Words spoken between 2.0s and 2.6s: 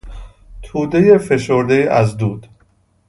دود